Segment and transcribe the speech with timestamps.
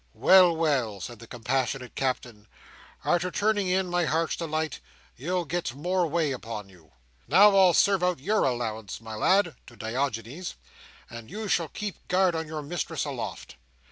[0.15, 2.47] "Well, well!" said the compassionate Captain,
[3.05, 4.79] "arter turning in, my Heart's Delight,
[5.15, 6.93] you'll get more way upon you.
[7.27, 10.55] Now, I'll serve out your allowance, my lad." To Diogenes.
[11.07, 13.57] "And you shall keep guard on your mistress aloft."